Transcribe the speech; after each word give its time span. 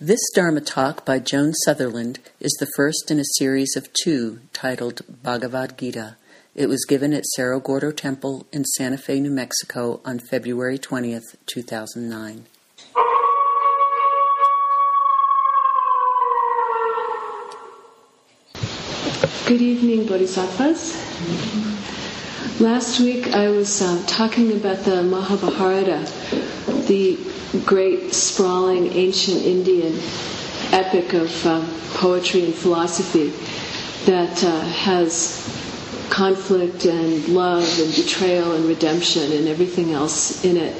This 0.00 0.20
Dharma 0.34 0.60
talk 0.60 1.06
by 1.06 1.18
Joan 1.20 1.54
Sutherland 1.64 2.18
is 2.38 2.54
the 2.60 2.68
first 2.76 3.10
in 3.10 3.18
a 3.18 3.24
series 3.38 3.76
of 3.76 3.90
two 3.94 4.40
titled 4.52 5.00
Bhagavad 5.22 5.78
Gita. 5.78 6.18
It 6.54 6.68
was 6.68 6.84
given 6.84 7.14
at 7.14 7.24
Cerro 7.28 7.60
Gordo 7.60 7.92
Temple 7.92 8.46
in 8.52 8.66
Santa 8.66 8.98
Fe, 8.98 9.20
New 9.20 9.30
Mexico 9.30 10.02
on 10.04 10.18
February 10.18 10.78
20th, 10.78 11.36
2009. 11.46 12.44
Good 19.46 19.62
evening, 19.62 20.06
Bodhisattvas. 20.06 20.92
Last 22.60 23.00
week 23.00 23.28
I 23.28 23.48
was 23.48 23.80
uh, 23.80 24.04
talking 24.06 24.52
about 24.52 24.84
the 24.84 25.02
Mahabharata, 25.02 26.06
the 26.86 27.16
great, 27.64 28.12
sprawling, 28.14 28.86
ancient 28.92 29.42
Indian 29.42 29.98
epic 30.72 31.12
of 31.14 31.46
um, 31.46 31.66
poetry 31.94 32.44
and 32.44 32.54
philosophy 32.54 33.28
that 34.10 34.42
uh, 34.44 34.60
has 34.60 35.42
conflict 36.10 36.84
and 36.86 37.28
love 37.28 37.64
and 37.80 37.94
betrayal 37.94 38.52
and 38.52 38.64
redemption 38.66 39.32
and 39.32 39.48
everything 39.48 39.92
else 39.92 40.44
in 40.44 40.56
it. 40.56 40.74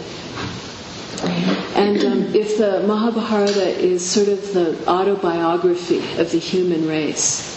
And 1.74 2.04
um, 2.04 2.34
if 2.34 2.59
the 2.59 2.82
Mahabharata 2.87 3.66
is 3.78 4.09
sort 4.09 4.28
of 4.28 4.52
the 4.54 4.88
autobiography 4.88 5.98
of 6.20 6.30
the 6.30 6.38
human 6.38 6.87
race, 6.87 7.54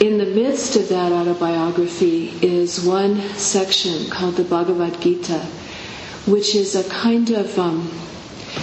in 0.00 0.18
the 0.18 0.26
midst 0.26 0.76
of 0.76 0.88
that 0.88 1.12
autobiography 1.12 2.30
is 2.42 2.84
one 2.84 3.20
section 3.36 4.08
called 4.10 4.36
the 4.36 4.44
Bhagavad 4.44 5.00
Gita, 5.00 5.40
which 6.26 6.54
is 6.54 6.74
a 6.74 6.88
kind 6.88 7.30
of 7.30 7.58
um, 7.58 7.90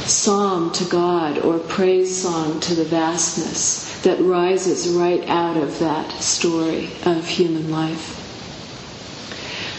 psalm 0.07 0.71
to 0.73 0.85
God 0.85 1.37
or 1.39 1.59
praise 1.59 2.21
song 2.23 2.59
to 2.61 2.75
the 2.75 2.85
vastness 2.85 3.99
that 4.01 4.19
rises 4.21 4.89
right 4.95 5.27
out 5.27 5.57
of 5.57 5.79
that 5.79 6.09
story 6.21 6.89
of 7.05 7.27
human 7.27 7.69
life. 7.69 8.15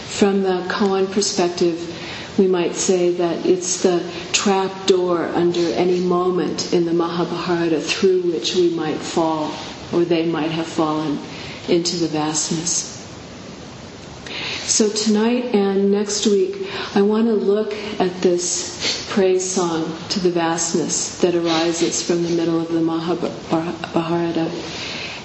From 0.07 0.43
the 0.43 0.65
koan 0.69 1.11
perspective, 1.11 1.95
we 2.37 2.47
might 2.47 2.75
say 2.75 3.11
that 3.13 3.45
it's 3.45 3.83
the 3.83 4.03
trap 4.31 4.87
door 4.87 5.25
under 5.25 5.59
any 5.73 5.99
moment 5.99 6.73
in 6.73 6.85
the 6.85 6.93
Mahabharata 6.93 7.81
through 7.81 8.21
which 8.31 8.55
we 8.55 8.69
might 8.69 8.97
fall 8.97 9.51
or 9.91 10.05
they 10.05 10.25
might 10.25 10.51
have 10.51 10.67
fallen 10.67 11.19
into 11.67 11.97
the 11.97 12.07
vastness. 12.07 12.95
So 14.63 14.89
tonight 14.89 15.55
and 15.55 15.91
next 15.91 16.27
week, 16.27 16.55
I 16.95 17.01
want 17.01 17.27
to 17.27 17.33
look 17.33 17.73
at 17.99 18.21
this 18.21 18.78
praise 19.09 19.49
song 19.49 19.91
to 20.09 20.19
the 20.19 20.29
vastness 20.29 21.19
that 21.21 21.33
arises 21.35 22.01
from 22.01 22.21
the 22.23 22.29
middle 22.29 22.61
of 22.61 22.71
the 22.71 22.79
Mahabharata 22.79 24.51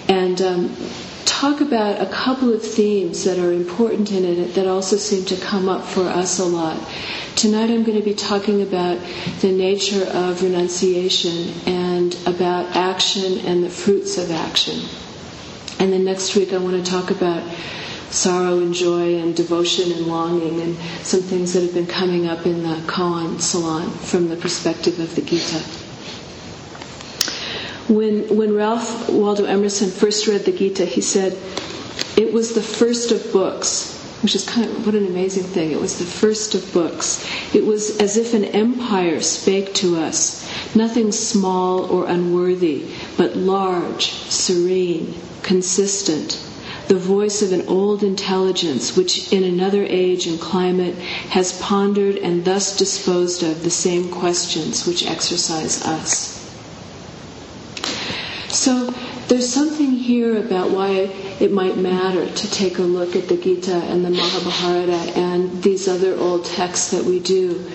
and 0.09 0.41
um, 0.43 0.77
talk 1.25 1.61
about 1.61 2.01
a 2.01 2.07
couple 2.07 2.53
of 2.53 2.63
themes 2.63 3.25
that 3.25 3.39
are 3.39 3.53
important 3.53 4.11
in 4.11 4.25
it 4.25 4.55
that 4.55 4.67
also 4.67 4.97
seem 4.97 5.25
to 5.27 5.37
come 5.37 5.69
up 5.69 5.85
for 5.85 6.05
us 6.05 6.39
a 6.39 6.45
lot. 6.45 6.79
Tonight 7.37 7.71
I'm 7.71 7.85
going 7.85 7.99
to 7.99 8.05
be 8.05 8.15
talking 8.15 8.63
about 8.63 8.99
the 9.41 9.53
nature 9.53 10.05
of 10.15 10.43
renunciation 10.43 11.53
and 11.67 12.17
about 12.27 12.75
action 12.77 13.39
and 13.47 13.63
the 13.63 13.69
fruits 13.71 14.17
of 14.17 14.31
action. 14.31 14.81
And 15.79 15.93
then 15.93 16.05
next 16.05 16.35
week 16.37 16.53
I 16.53 16.59
want 16.59 16.83
to 16.83 16.91
talk 16.91 17.11
about 17.11 17.43
sorrow 18.15 18.59
and 18.61 18.73
joy 18.73 19.19
and 19.19 19.35
devotion 19.37 19.91
and 19.93 20.07
longing 20.07 20.61
and 20.61 20.77
some 21.03 21.21
things 21.21 21.53
that 21.53 21.63
have 21.63 21.75
been 21.75 21.87
coming 21.87 22.27
up 22.27 22.47
in 22.47 22.63
the 22.63 22.77
Koan 22.87 23.41
Salon 23.41 23.91
from 23.91 24.29
the 24.29 24.37
perspective 24.37 24.99
of 25.01 25.15
the 25.15 25.23
Gita. 25.23 25.59
When, 27.93 28.35
when 28.35 28.55
Ralph 28.55 29.11
Waldo 29.11 29.45
Emerson 29.45 29.91
first 29.91 30.27
read 30.27 30.45
the 30.45 30.53
Gita, 30.53 30.87
he 30.87 31.01
said, 31.01 31.37
it 32.17 32.33
was 32.33 32.55
the 32.55 32.63
first 32.63 33.11
of 33.11 33.33
books, 33.33 33.93
which 34.23 34.35
is 34.35 34.49
kind 34.49 34.67
of 34.71 34.87
what 34.87 34.95
an 34.95 35.07
amazing 35.07 35.43
thing. 35.43 35.73
It 35.73 35.81
was 35.81 35.99
the 35.99 36.05
first 36.05 36.55
of 36.55 36.73
books. 36.73 37.27
It 37.55 37.67
was 37.67 37.99
as 38.01 38.17
if 38.17 38.33
an 38.33 38.45
empire 38.45 39.21
spake 39.21 39.75
to 39.75 39.99
us, 39.99 40.49
nothing 40.75 41.13
small 41.13 41.85
or 41.91 42.07
unworthy, 42.07 42.87
but 43.19 43.37
large, 43.37 44.13
serene, 44.31 45.15
consistent, 45.43 46.41
the 46.89 46.97
voice 46.97 47.41
of 47.43 47.53
an 47.53 47.67
old 47.67 48.03
intelligence 48.03 48.97
which 48.97 49.33
in 49.33 49.43
another 49.45 49.85
age 49.85 50.27
and 50.27 50.41
climate 50.41 50.95
has 51.31 51.59
pondered 51.61 52.17
and 52.17 52.45
thus 52.45 52.77
disposed 52.77 53.43
of 53.43 53.63
the 53.63 53.71
same 53.71 54.11
questions 54.11 54.87
which 54.87 55.07
exercise 55.07 55.85
us. 55.85 56.35
So 58.49 58.91
there's 59.29 59.49
something 59.53 59.91
here 59.91 60.37
about 60.39 60.71
why 60.71 60.91
it 61.41 61.51
might 61.53 61.77
matter 61.77 62.27
to 62.31 62.51
take 62.51 62.79
a 62.79 62.83
look 62.83 63.17
at 63.17 63.29
the 63.29 63.37
Gita 63.37 63.75
and 63.75 64.05
the 64.05 64.11
Mahabharata 64.11 65.19
and 65.19 65.63
these 65.63 65.89
other 65.89 66.15
old 66.17 66.45
texts 66.45 66.91
that 66.91 67.05
we 67.05 67.19
do. 67.21 67.71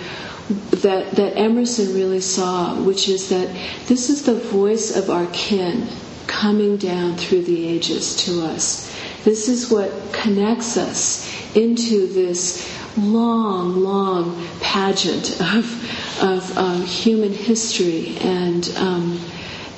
That, 0.82 1.12
that 1.12 1.38
Emerson 1.38 1.94
really 1.94 2.22
saw, 2.22 2.74
which 2.82 3.08
is 3.10 3.30
that 3.30 3.50
this 3.88 4.10
is 4.10 4.24
the 4.24 4.34
voice 4.36 4.96
of 4.96 5.10
our 5.12 5.28
kin 5.28 5.88
coming 6.26 6.78
down 6.78 7.18
through 7.18 7.44
the 7.44 7.68
ages 7.68 8.16
to 8.26 8.44
us. 8.46 8.89
This 9.24 9.50
is 9.50 9.70
what 9.70 9.92
connects 10.14 10.78
us 10.78 11.28
into 11.56 12.08
this 12.08 12.68
long, 12.98 13.82
long 13.82 14.48
pageant 14.62 15.40
of, 15.42 16.22
of 16.24 16.58
um, 16.58 16.82
human 16.84 17.32
history 17.32 18.18
and, 18.22 18.70
um, 18.78 19.20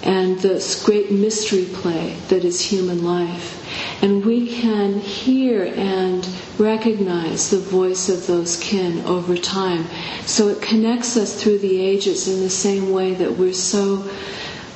and 0.03 0.39
this 0.39 0.83
great 0.83 1.11
mystery 1.11 1.65
play 1.65 2.15
that 2.29 2.43
is 2.43 2.61
human 2.61 3.03
life. 3.03 3.57
And 4.03 4.25
we 4.25 4.47
can 4.47 4.99
hear 4.99 5.65
and 5.75 6.27
recognize 6.57 7.49
the 7.49 7.59
voice 7.59 8.09
of 8.09 8.27
those 8.27 8.57
kin 8.59 8.99
over 9.05 9.37
time. 9.37 9.85
So 10.25 10.49
it 10.49 10.61
connects 10.61 11.17
us 11.17 11.41
through 11.41 11.59
the 11.59 11.79
ages 11.79 12.27
in 12.27 12.41
the 12.41 12.49
same 12.49 12.91
way 12.91 13.13
that 13.15 13.37
we're 13.37 13.53
so 13.53 14.09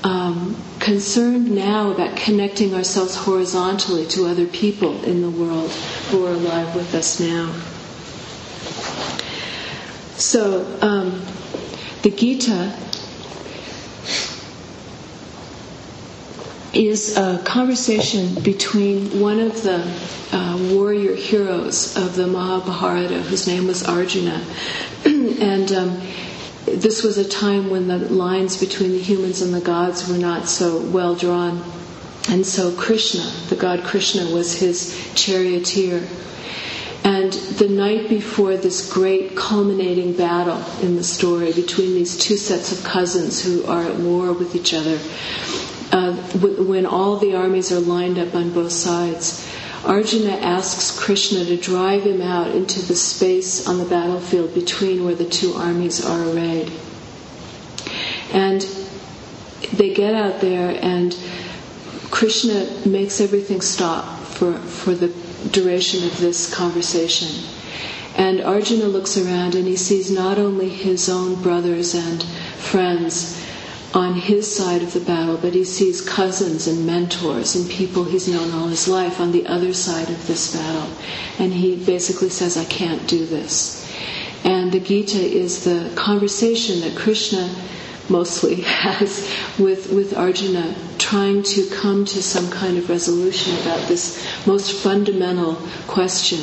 um, 0.04 0.56
concerned 0.86 1.50
now 1.50 1.90
about 1.90 2.16
connecting 2.16 2.76
ourselves 2.76 3.16
horizontally 3.16 4.06
to 4.06 4.28
other 4.28 4.46
people 4.46 5.04
in 5.04 5.20
the 5.24 5.30
world 5.32 5.72
who 6.12 6.24
are 6.28 6.34
alive 6.34 6.76
with 6.76 6.94
us 6.94 7.20
now. 7.20 7.52
So, 10.20 10.64
um, 10.84 11.24
the 12.04 12.12
Gita 12.12 12.78
is 16.72 17.18
a 17.18 17.42
conversation 17.44 18.36
between 18.44 19.20
one 19.20 19.40
of 19.40 19.64
the 19.64 19.82
uh, 20.34 20.56
warrior 20.72 21.16
heroes 21.16 21.98
of 21.98 22.16
the 22.16 22.28
Mahabharata, 22.28 23.24
whose 23.24 23.48
name 23.48 23.66
was 23.66 23.82
Arjuna, 23.84 24.46
and 25.06 25.72
um, 25.72 26.00
this 26.66 27.04
was 27.04 27.18
a 27.18 27.28
time 27.28 27.70
when 27.70 27.88
the 27.88 27.98
lines 27.98 28.58
between 28.58 28.92
the 28.92 29.02
humans 29.02 29.42
and 29.42 29.54
the 29.54 29.62
gods 29.62 30.10
were 30.10 30.18
not 30.18 30.48
so 30.48 30.80
well 30.88 31.16
drawn. 31.16 31.62
And 32.30 32.46
so 32.46 32.76
Krishna, 32.76 33.32
the 33.50 33.56
god 33.56 33.84
Krishna, 33.84 34.34
was 34.34 34.58
his 34.60 35.12
charioteer. 35.14 36.08
And 37.04 37.32
the 37.34 37.70
night 37.70 38.10
before 38.10 38.58
this 38.58 38.92
great 38.92 39.36
culminating 39.36 40.14
battle 40.14 40.64
in 40.82 40.96
the 40.96 41.04
story 41.04 41.54
between 41.54 41.94
these 41.94 42.18
two 42.18 42.36
sets 42.36 42.72
of 42.72 42.84
cousins 42.84 43.44
who 43.44 43.64
are 43.66 43.84
at 43.84 43.98
war 43.98 44.34
with 44.34 44.56
each 44.56 44.74
other, 44.74 44.98
uh, 45.92 46.14
when 46.40 46.88
all 46.88 47.18
the 47.18 47.36
armies 47.36 47.72
are 47.72 47.80
lined 47.80 48.18
up 48.18 48.34
on 48.34 48.52
both 48.52 48.72
sides, 48.72 49.48
Arjuna 49.86 50.32
asks 50.38 50.98
Krishna 51.00 51.46
to 51.46 51.58
drive 51.58 52.04
him 52.04 52.22
out 52.22 52.50
into 52.56 52.82
the 52.82 52.96
space 52.96 53.68
on 53.68 53.78
the 53.78 53.86
battlefield 53.86 54.54
between 54.56 55.06
where 55.06 55.14
the 55.16 55.26
two 55.30 55.54
armies 55.54 56.04
are 56.04 56.24
arrayed. 56.30 56.72
And 58.34 58.62
they 59.74 59.94
get 59.94 60.16
out 60.16 60.42
there, 60.42 60.78
and 60.82 61.16
Krishna 62.10 62.68
makes 62.86 63.22
everything 63.22 63.62
stop 63.62 64.20
for, 64.26 64.54
for 64.54 64.96
the 64.96 65.10
duration 65.52 66.04
of 66.06 66.18
this 66.20 66.52
conversation. 66.54 67.46
And 68.18 68.42
Arjuna 68.42 68.86
looks 68.86 69.18
around 69.18 69.56
and 69.56 69.68
he 69.68 69.76
sees 69.76 70.10
not 70.10 70.40
only 70.40 70.70
his 70.70 71.10
own 71.10 71.42
brothers 71.44 71.94
and 71.94 72.24
friends, 72.24 73.45
on 73.96 74.14
his 74.14 74.54
side 74.54 74.82
of 74.84 74.92
the 74.94 75.00
battle, 75.00 75.38
but 75.38 75.54
he 75.54 75.64
sees 75.64 76.02
cousins 76.02 76.68
and 76.68 76.86
mentors 76.86 77.56
and 77.56 77.70
people 77.72 78.04
he's 78.04 78.28
known 78.28 78.52
all 78.52 78.68
his 78.68 78.90
life 78.90 79.22
on 79.22 79.32
the 79.32 79.48
other 79.48 79.74
side 79.74 80.10
of 80.10 80.28
this 80.28 80.54
battle. 80.54 80.90
And 81.40 81.54
he 81.54 81.78
basically 81.78 82.30
says, 82.30 82.58
I 82.58 82.66
can't 82.66 83.08
do 83.08 83.26
this. 83.26 83.90
And 84.44 84.70
the 84.74 84.82
Gita 84.82 85.18
is 85.18 85.64
the 85.64 85.90
conversation 85.96 86.82
that 86.82 86.98
Krishna 86.98 87.50
mostly 88.10 88.56
has 88.62 89.34
with, 89.58 89.90
with 89.94 90.14
Arjuna, 90.16 90.76
trying 90.98 91.42
to 91.44 91.66
come 91.70 92.04
to 92.04 92.22
some 92.22 92.52
kind 92.52 92.78
of 92.78 92.90
resolution 92.90 93.56
about 93.62 93.88
this 93.88 94.28
most 94.46 94.74
fundamental 94.74 95.56
question 95.88 96.40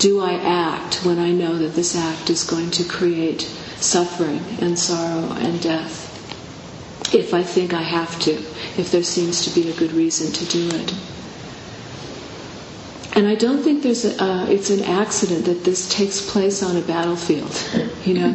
Do 0.00 0.20
I 0.20 0.32
act 0.34 1.04
when 1.04 1.18
I 1.20 1.30
know 1.30 1.56
that 1.58 1.74
this 1.74 1.94
act 1.96 2.28
is 2.28 2.42
going 2.42 2.70
to 2.72 2.84
create 2.84 3.42
suffering 3.76 4.42
and 4.60 4.76
sorrow 4.76 5.32
and 5.38 5.62
death? 5.62 6.07
If 7.12 7.32
I 7.34 7.42
think 7.42 7.72
I 7.72 7.82
have 7.82 8.18
to, 8.20 8.32
if 8.32 8.90
there 8.90 9.02
seems 9.02 9.44
to 9.44 9.50
be 9.60 9.70
a 9.70 9.74
good 9.74 9.92
reason 9.92 10.32
to 10.32 10.44
do 10.46 10.68
it. 10.76 10.92
And 13.18 13.26
I 13.26 13.34
don't 13.34 13.64
think 13.64 13.82
there's 13.82 14.04
a, 14.04 14.22
uh, 14.22 14.46
it's 14.46 14.70
an 14.70 14.84
accident 14.84 15.44
that 15.46 15.64
this 15.64 15.88
takes 15.88 16.30
place 16.30 16.62
on 16.62 16.76
a 16.76 16.80
battlefield. 16.82 17.50
You 18.08 18.14
know, 18.14 18.32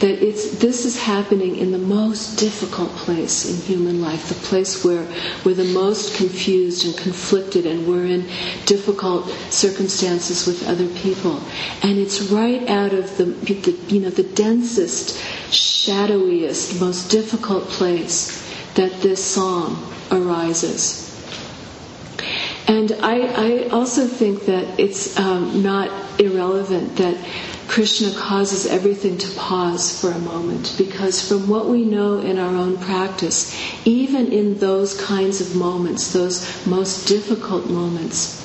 that 0.00 0.18
it's 0.26 0.58
this 0.58 0.84
is 0.84 0.98
happening 1.00 1.54
in 1.56 1.70
the 1.70 1.78
most 1.78 2.40
difficult 2.40 2.88
place 3.04 3.44
in 3.48 3.54
human 3.72 4.00
life, 4.02 4.28
the 4.30 4.34
place 4.46 4.82
where 4.84 5.06
we're 5.44 5.54
the 5.54 5.72
most 5.72 6.16
confused 6.16 6.84
and 6.86 6.96
conflicted, 6.96 7.66
and 7.66 7.86
we're 7.86 8.06
in 8.06 8.26
difficult 8.66 9.28
circumstances 9.50 10.44
with 10.48 10.66
other 10.66 10.88
people. 11.04 11.40
And 11.84 11.98
it's 12.00 12.22
right 12.32 12.68
out 12.68 12.94
of 12.94 13.16
the, 13.16 13.26
the 13.26 13.78
you 13.94 14.00
know 14.00 14.10
the 14.10 14.24
densest, 14.34 15.14
shadowiest, 15.52 16.80
most 16.80 17.08
difficult 17.12 17.68
place 17.68 18.42
that 18.74 18.90
this 19.02 19.22
song 19.22 19.76
arises. 20.10 21.11
And 22.72 22.90
I, 23.02 23.16
I 23.36 23.68
also 23.68 24.06
think 24.06 24.46
that 24.46 24.80
it's 24.80 25.18
um, 25.18 25.62
not 25.62 25.90
irrelevant 26.18 26.96
that 26.96 27.18
Krishna 27.68 28.10
causes 28.18 28.64
everything 28.64 29.18
to 29.18 29.28
pause 29.36 30.00
for 30.00 30.10
a 30.10 30.18
moment 30.18 30.74
because, 30.78 31.20
from 31.28 31.50
what 31.50 31.66
we 31.66 31.84
know 31.84 32.20
in 32.20 32.38
our 32.38 32.54
own 32.56 32.78
practice, 32.78 33.54
even 33.84 34.32
in 34.32 34.56
those 34.58 34.98
kinds 34.98 35.42
of 35.42 35.54
moments, 35.54 36.14
those 36.14 36.48
most 36.66 37.06
difficult 37.06 37.68
moments, 37.68 38.42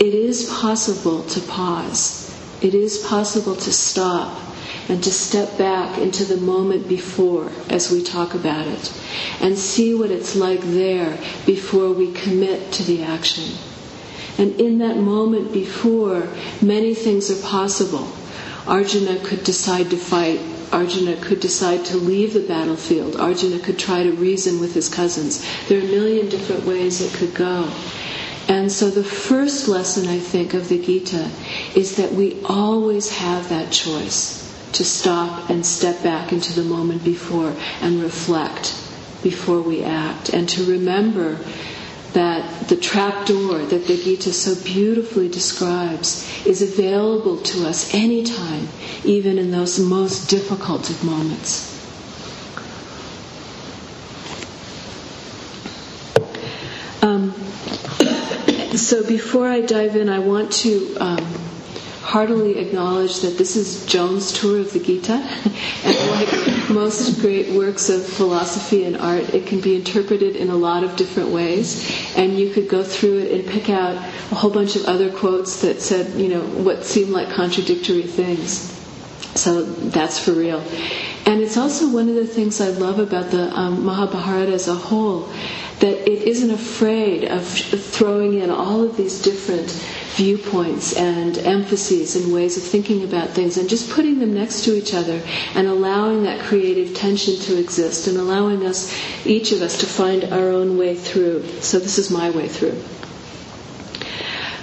it 0.00 0.12
is 0.12 0.50
possible 0.60 1.22
to 1.26 1.40
pause. 1.42 2.34
It 2.60 2.74
is 2.74 2.98
possible 2.98 3.54
to 3.54 3.72
stop 3.72 4.47
and 4.88 5.04
to 5.04 5.12
step 5.12 5.58
back 5.58 5.98
into 5.98 6.24
the 6.24 6.36
moment 6.38 6.88
before 6.88 7.50
as 7.68 7.92
we 7.92 8.02
talk 8.02 8.34
about 8.34 8.66
it 8.66 8.92
and 9.40 9.56
see 9.58 9.94
what 9.94 10.10
it's 10.10 10.34
like 10.34 10.60
there 10.62 11.18
before 11.44 11.92
we 11.92 12.10
commit 12.12 12.72
to 12.72 12.82
the 12.84 13.02
action. 13.02 13.54
And 14.38 14.58
in 14.60 14.78
that 14.78 14.96
moment 14.96 15.52
before, 15.52 16.28
many 16.62 16.94
things 16.94 17.30
are 17.30 17.46
possible. 17.46 18.08
Arjuna 18.66 19.18
could 19.20 19.44
decide 19.44 19.90
to 19.90 19.96
fight. 19.96 20.40
Arjuna 20.72 21.16
could 21.16 21.40
decide 21.40 21.84
to 21.86 21.96
leave 21.96 22.32
the 22.32 22.40
battlefield. 22.46 23.16
Arjuna 23.16 23.58
could 23.58 23.78
try 23.78 24.02
to 24.04 24.12
reason 24.12 24.58
with 24.60 24.74
his 24.74 24.88
cousins. 24.88 25.44
There 25.68 25.78
are 25.78 25.84
a 25.84 25.88
million 25.90 26.28
different 26.28 26.64
ways 26.64 27.00
it 27.02 27.12
could 27.18 27.34
go. 27.34 27.70
And 28.48 28.72
so 28.72 28.88
the 28.88 29.04
first 29.04 29.68
lesson, 29.68 30.08
I 30.08 30.18
think, 30.18 30.54
of 30.54 30.68
the 30.70 30.78
Gita 30.82 31.30
is 31.74 31.96
that 31.96 32.12
we 32.12 32.40
always 32.44 33.10
have 33.10 33.48
that 33.50 33.70
choice 33.72 34.47
to 34.72 34.84
stop 34.84 35.50
and 35.50 35.64
step 35.64 36.02
back 36.02 36.32
into 36.32 36.52
the 36.52 36.62
moment 36.68 37.04
before 37.04 37.54
and 37.80 38.02
reflect 38.02 38.74
before 39.22 39.60
we 39.60 39.82
act, 39.82 40.28
and 40.30 40.48
to 40.48 40.64
remember 40.64 41.38
that 42.12 42.68
the 42.68 42.76
trap 42.76 43.26
door 43.26 43.58
that 43.58 43.86
the 43.86 43.96
Gita 43.96 44.32
so 44.32 44.54
beautifully 44.64 45.28
describes 45.28 46.26
is 46.46 46.62
available 46.62 47.36
to 47.42 47.66
us 47.66 47.92
anytime, 47.94 48.68
even 49.04 49.38
in 49.38 49.50
those 49.50 49.78
most 49.78 50.28
difficult 50.30 50.88
of 50.90 51.04
moments. 51.04 51.74
Um, 57.02 57.32
so 58.76 59.06
before 59.06 59.46
I 59.48 59.60
dive 59.60 59.96
in, 59.96 60.08
I 60.08 60.18
want 60.20 60.50
to 60.64 60.96
um, 61.00 61.47
heartily 62.08 62.56
acknowledge 62.56 63.20
that 63.20 63.36
this 63.36 63.54
is 63.54 63.84
Joan's 63.84 64.32
tour 64.32 64.60
of 64.60 64.72
the 64.72 64.80
Gita, 64.80 65.12
and 65.12 66.10
like 66.10 66.70
most 66.70 67.20
great 67.20 67.50
works 67.54 67.90
of 67.90 68.02
philosophy 68.02 68.84
and 68.84 68.96
art, 68.96 69.34
it 69.34 69.44
can 69.46 69.60
be 69.60 69.76
interpreted 69.76 70.34
in 70.34 70.48
a 70.48 70.54
lot 70.56 70.82
of 70.84 70.96
different 70.96 71.28
ways, 71.28 71.84
and 72.16 72.38
you 72.38 72.50
could 72.50 72.66
go 72.66 72.82
through 72.82 73.18
it 73.18 73.32
and 73.32 73.46
pick 73.46 73.68
out 73.68 73.96
a 73.96 74.34
whole 74.34 74.50
bunch 74.50 74.74
of 74.74 74.86
other 74.86 75.12
quotes 75.12 75.60
that 75.60 75.82
said, 75.82 76.18
you 76.18 76.30
know, 76.30 76.40
what 76.64 76.82
seemed 76.82 77.10
like 77.10 77.28
contradictory 77.28 78.04
things. 78.04 78.72
So 79.34 79.62
that's 79.64 80.18
for 80.18 80.32
real. 80.32 80.60
And 81.26 81.42
it's 81.42 81.58
also 81.58 81.92
one 81.92 82.08
of 82.08 82.14
the 82.14 82.26
things 82.26 82.58
I 82.62 82.68
love 82.70 82.98
about 83.00 83.30
the 83.30 83.54
um, 83.54 83.84
Mahabharata 83.84 84.50
as 84.54 84.66
a 84.66 84.74
whole, 84.74 85.28
that 85.80 86.08
it 86.10 86.22
isn't 86.26 86.50
afraid 86.50 87.24
of 87.24 87.46
throwing 87.46 88.40
in 88.40 88.48
all 88.48 88.82
of 88.82 88.96
these 88.96 89.20
different 89.20 89.68
viewpoints 90.18 90.96
and 90.96 91.38
emphases 91.38 92.16
and 92.16 92.32
ways 92.34 92.56
of 92.56 92.62
thinking 92.64 93.04
about 93.04 93.30
things 93.30 93.56
and 93.56 93.68
just 93.68 93.88
putting 93.88 94.18
them 94.18 94.34
next 94.34 94.64
to 94.64 94.76
each 94.76 94.92
other 94.92 95.22
and 95.54 95.68
allowing 95.68 96.24
that 96.24 96.40
creative 96.40 96.92
tension 96.92 97.36
to 97.36 97.56
exist 97.56 98.08
and 98.08 98.18
allowing 98.18 98.66
us, 98.66 98.92
each 99.24 99.52
of 99.52 99.62
us, 99.62 99.78
to 99.78 99.86
find 99.86 100.24
our 100.24 100.48
own 100.48 100.76
way 100.76 100.96
through. 100.96 101.46
So, 101.60 101.78
this 101.78 101.98
is 101.98 102.10
my 102.10 102.30
way 102.30 102.48
through. 102.48 102.76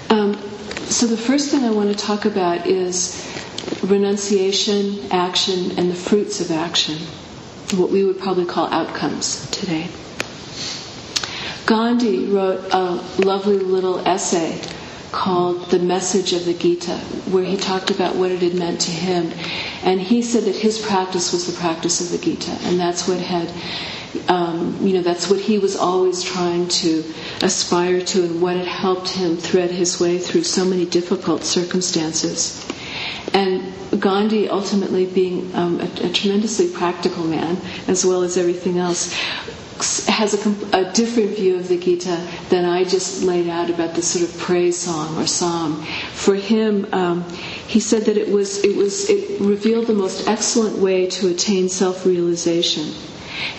Um, 0.10 0.34
so, 0.90 1.08
the 1.08 1.16
first 1.16 1.50
thing 1.52 1.64
I 1.64 1.72
want 1.72 1.90
to 1.90 1.96
talk 2.06 2.26
about 2.26 2.68
is 2.68 3.16
renunciation, 3.82 5.10
action, 5.10 5.80
and 5.80 5.90
the 5.90 5.96
fruits 5.96 6.42
of 6.42 6.52
action, 6.52 6.98
what 7.80 7.92
we 7.92 8.04
would 8.04 8.20
probably 8.20 8.46
call 8.46 8.68
outcomes 8.74 9.50
today. 9.52 9.88
Gandhi 11.66 12.26
wrote 12.26 12.60
a 12.74 13.02
lovely 13.24 13.58
little 13.58 14.06
essay 14.06 14.60
called 15.16 15.70
The 15.72 15.80
Message 15.80 16.34
of 16.34 16.44
the 16.44 16.54
Gita, 16.54 16.98
where 17.32 17.46
he 17.46 17.56
talked 17.56 17.90
about 17.90 18.18
what 18.18 18.32
it 18.32 18.42
had 18.42 18.54
meant 18.54 18.82
to 18.82 18.92
him. 18.92 19.32
And 19.82 20.00
he 20.02 20.22
said 20.22 20.44
that 20.44 20.56
his 20.58 20.78
practice 20.78 21.32
was 21.32 21.48
the 21.48 21.58
practice 21.58 22.02
of 22.02 22.12
the 22.12 22.24
Gita, 22.24 22.52
and 22.68 22.78
that's 22.78 23.08
what 23.08 23.20
had, 23.22 23.50
um, 24.28 24.78
you 24.82 24.94
know, 24.94 25.02
that's 25.02 25.30
what 25.30 25.40
he 25.40 25.58
was 25.58 25.78
always 25.78 26.22
trying 26.22 26.68
to 26.84 27.04
aspire 27.42 28.02
to, 28.02 28.24
and 28.26 28.42
what 28.42 28.58
had 28.58 28.68
helped 28.68 29.08
him 29.10 29.38
thread 29.38 29.72
his 29.72 30.00
way 30.02 30.20
through 30.20 30.44
so 30.44 30.66
many 30.66 30.86
difficult 30.86 31.46
circumstances. 31.46 32.68
And 33.34 33.74
Gandhi, 34.02 34.50
ultimately 34.50 35.06
being 35.06 35.54
um, 35.56 35.80
a, 35.80 35.86
a 36.08 36.10
tremendously 36.12 36.68
practical 36.72 37.24
man, 37.24 37.58
as 37.88 38.06
well 38.06 38.22
as 38.24 38.36
everything 38.38 38.80
else, 38.80 39.16
has 40.08 40.34
a, 40.34 40.78
a, 40.78 40.92
different 40.94 41.36
view 41.36 41.58
of 41.58 41.68
the 41.68 41.78
Gita 41.78 42.26
than 42.50 42.64
I 42.64 42.86
just 42.86 43.24
laid 43.24 43.50
out 43.50 43.70
about 43.70 43.94
this 43.94 44.08
sort 44.08 44.30
of 44.30 44.38
praise 44.40 44.78
song 44.78 45.18
or 45.18 45.28
psalm. 45.28 45.84
For 46.14 46.36
him, 46.36 46.88
um, 46.94 47.24
he 47.68 47.82
said 47.82 48.04
that 48.06 48.18
it 48.18 48.30
was 48.30 48.64
it 48.64 48.78
was 48.78 49.10
it 49.10 49.42
revealed 49.42 49.88
the 49.88 49.94
most 49.94 50.28
excellent 50.30 50.78
way 50.78 51.08
to 51.08 51.28
attain 51.30 51.68
self-realization. 51.68 52.94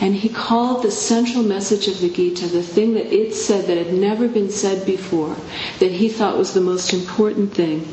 And 0.01 0.15
he 0.15 0.31
called 0.31 0.83
the 0.83 0.91
central 0.91 1.43
message 1.43 1.87
of 1.87 2.01
the 2.01 2.09
Gita, 2.09 2.47
the 2.47 2.63
thing 2.63 2.95
that 2.95 3.13
it 3.15 3.35
said 3.35 3.67
that 3.67 3.77
had 3.77 3.93
never 3.93 4.27
been 4.27 4.51
said 4.51 4.87
before, 4.87 5.37
that 5.81 5.93
he 5.93 6.09
thought 6.09 6.39
was 6.39 6.55
the 6.55 6.63
most 6.63 6.95
important 6.95 7.53
thing, 7.53 7.87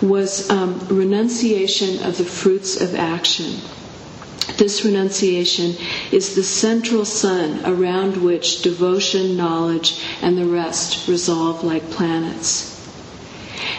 was 0.00 0.48
um, 0.48 0.78
renunciation 0.88 2.02
of 2.06 2.16
the 2.16 2.24
fruits 2.24 2.80
of 2.80 2.94
action. 2.94 3.60
This 4.56 4.84
renunciation 4.84 5.76
is 6.10 6.34
the 6.34 6.42
central 6.42 7.04
sun 7.04 7.60
around 7.64 8.16
which 8.16 8.62
devotion, 8.62 9.36
knowledge, 9.36 10.00
and 10.20 10.36
the 10.36 10.46
rest 10.46 11.06
resolve 11.06 11.62
like 11.62 11.90
planets. 11.90 12.68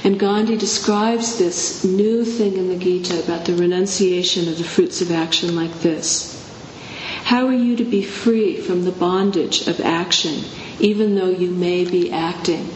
And 0.05 0.19
Gandhi 0.19 0.55
describes 0.57 1.37
this 1.37 1.83
new 1.83 2.23
thing 2.23 2.57
in 2.57 2.69
the 2.69 2.75
Gita 2.77 3.23
about 3.23 3.45
the 3.45 3.55
renunciation 3.55 4.47
of 4.47 4.57
the 4.57 4.63
fruits 4.63 5.01
of 5.01 5.11
action 5.11 5.55
like 5.55 5.81
this 5.81 6.41
How 7.25 7.47
are 7.47 7.53
you 7.53 7.75
to 7.75 7.83
be 7.85 8.01
free 8.03 8.55
from 8.57 8.83
the 8.85 8.91
bondage 8.91 9.67
of 9.67 9.79
action, 9.81 10.43
even 10.79 11.15
though 11.15 11.29
you 11.29 11.51
may 11.51 11.83
be 11.85 12.11
acting? 12.11 12.69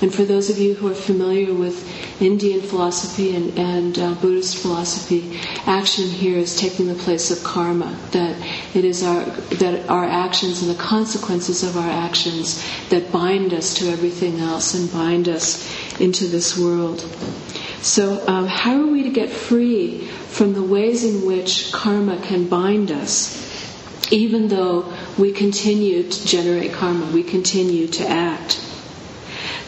And 0.00 0.14
for 0.14 0.22
those 0.24 0.48
of 0.48 0.58
you 0.58 0.74
who 0.74 0.86
are 0.88 0.94
familiar 0.94 1.52
with 1.52 1.84
Indian 2.22 2.60
philosophy 2.60 3.34
and, 3.34 3.58
and 3.58 3.98
uh, 3.98 4.14
Buddhist 4.14 4.58
philosophy, 4.58 5.40
action 5.66 6.04
here 6.08 6.36
is 6.38 6.54
taking 6.56 6.86
the 6.86 6.94
place 6.94 7.32
of 7.32 7.42
karma. 7.42 7.98
That 8.12 8.36
it 8.76 8.84
is 8.84 9.02
our 9.02 9.24
that 9.58 9.88
our 9.88 10.04
actions 10.04 10.62
and 10.62 10.70
the 10.70 10.80
consequences 10.80 11.64
of 11.64 11.76
our 11.76 11.90
actions 11.90 12.64
that 12.90 13.10
bind 13.10 13.52
us 13.52 13.74
to 13.74 13.88
everything 13.90 14.38
else 14.38 14.74
and 14.74 14.90
bind 14.92 15.28
us 15.28 15.68
into 16.00 16.26
this 16.28 16.56
world. 16.56 17.00
So, 17.82 18.24
um, 18.28 18.46
how 18.46 18.80
are 18.80 18.86
we 18.86 19.02
to 19.02 19.10
get 19.10 19.30
free 19.30 20.06
from 20.28 20.54
the 20.54 20.62
ways 20.62 21.02
in 21.04 21.26
which 21.26 21.72
karma 21.72 22.20
can 22.20 22.48
bind 22.48 22.92
us, 22.92 23.36
even 24.12 24.46
though 24.46 24.92
we 25.18 25.32
continue 25.32 26.04
to 26.08 26.26
generate 26.26 26.72
karma, 26.72 27.06
we 27.06 27.24
continue 27.24 27.88
to 27.88 28.06
act? 28.08 28.60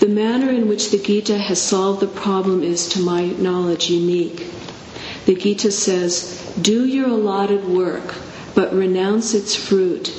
The 0.01 0.09
manner 0.09 0.49
in 0.51 0.67
which 0.67 0.91
the 0.91 0.99
Gita 0.99 1.37
has 1.37 1.61
solved 1.61 2.01
the 2.01 2.07
problem 2.07 2.63
is, 2.63 2.89
to 2.89 3.01
my 3.01 3.27
knowledge, 3.27 3.91
unique. 3.91 4.47
The 5.27 5.35
Gita 5.35 5.71
says, 5.71 6.55
Do 6.61 6.87
your 6.87 7.09
allotted 7.09 7.67
work, 7.69 8.15
but 8.55 8.73
renounce 8.73 9.35
its 9.35 9.55
fruit. 9.55 10.11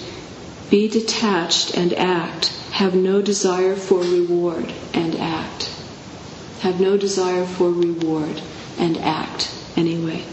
Be 0.70 0.88
detached 0.88 1.76
and 1.76 1.94
act. 1.94 2.50
Have 2.74 2.94
no 2.94 3.24
desire 3.24 3.76
for 3.76 4.02
reward 4.02 4.72
and 4.94 5.16
act. 5.16 5.72
Have 6.60 6.80
no 6.80 6.96
desire 6.96 7.46
for 7.46 7.72
reward 7.72 8.40
and 8.78 8.98
act 9.00 9.52
anyway. 9.76 10.24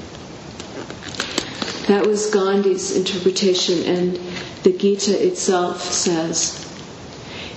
That 1.86 2.06
was 2.06 2.26
Gandhi's 2.30 2.94
interpretation, 2.94 3.82
and 3.84 4.20
The 4.62 4.72
Gita 4.72 5.26
itself 5.26 5.80
says, 5.80 6.67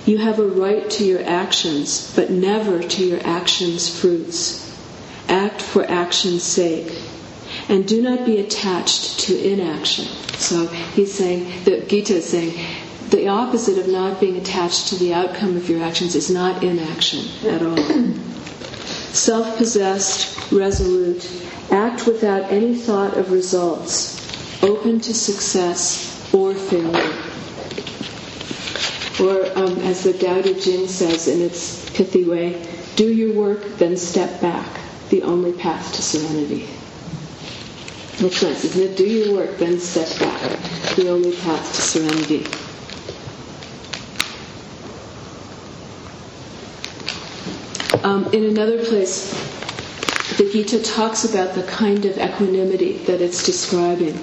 You 0.04 0.18
have 0.18 0.38
a 0.40 0.46
right 0.46 0.88
to 0.90 1.04
your 1.04 1.22
actions, 1.22 2.12
but 2.16 2.30
never 2.30 2.82
to 2.82 3.04
your 3.04 3.20
actions' 3.24 3.88
fruits. 3.88 4.68
Act 5.28 5.62
for 5.62 5.84
action's 5.88 6.42
sake, 6.42 6.92
and 7.68 7.86
do 7.86 8.02
not 8.02 8.26
be 8.26 8.38
attached 8.38 9.20
to 9.20 9.38
inaction. 9.52 10.06
So 10.38 10.66
he's 10.66 11.14
saying, 11.14 11.64
the 11.64 11.82
Gita 11.82 12.16
is 12.16 12.26
saying, 12.28 12.58
the 13.10 13.28
opposite 13.28 13.78
of 13.78 13.86
not 13.88 14.18
being 14.20 14.36
attached 14.36 14.88
to 14.88 14.96
the 14.96 15.14
outcome 15.14 15.56
of 15.56 15.68
your 15.68 15.82
actions 15.82 16.16
is 16.16 16.30
not 16.30 16.64
inaction 16.64 17.24
at 17.46 17.62
all. 17.62 17.76
Self 19.12 19.56
possessed, 19.56 20.50
resolute, 20.50 21.30
act 21.70 22.06
without 22.06 22.50
any 22.50 22.74
thought 22.74 23.16
of 23.16 23.30
results, 23.30 24.18
open 24.62 24.98
to 25.00 25.14
success 25.14 26.32
or 26.34 26.54
failure. 26.54 27.21
Or, 29.20 29.44
um, 29.58 29.78
as 29.80 30.04
the 30.04 30.14
Tao 30.14 30.40
Te 30.40 30.54
Ching 30.58 30.88
says 30.88 31.28
in 31.28 31.42
its 31.42 31.88
pithy 31.90 32.24
way, 32.24 32.62
do 32.96 33.12
your 33.12 33.32
work, 33.34 33.62
then 33.76 33.96
step 33.96 34.40
back, 34.40 34.66
the 35.10 35.22
only 35.22 35.52
path 35.52 35.92
to 35.94 36.02
serenity. 36.02 36.68
Makes 38.22 38.36
sense, 38.36 38.64
isn't 38.64 38.82
it? 38.92 38.96
Do 38.96 39.04
your 39.04 39.34
work, 39.34 39.58
then 39.58 39.78
step 39.80 40.08
back, 40.18 40.60
the 40.96 41.08
only 41.10 41.36
path 41.36 41.74
to 41.74 41.82
serenity. 41.82 42.46
Um, 48.04 48.26
in 48.32 48.44
another 48.44 48.84
place, 48.84 49.30
the 50.38 50.50
Gita 50.50 50.82
talks 50.82 51.24
about 51.24 51.54
the 51.54 51.62
kind 51.64 52.04
of 52.04 52.16
equanimity 52.18 52.98
that 53.04 53.20
it's 53.20 53.44
describing. 53.44 54.14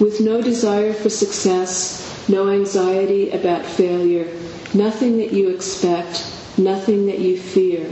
With 0.00 0.20
no 0.20 0.40
desire 0.42 0.92
for 0.92 1.10
success, 1.10 2.07
no 2.28 2.48
anxiety 2.50 3.30
about 3.30 3.64
failure, 3.64 4.26
nothing 4.74 5.18
that 5.18 5.32
you 5.32 5.48
expect, 5.50 6.26
nothing 6.58 7.06
that 7.06 7.18
you 7.18 7.38
fear, 7.38 7.88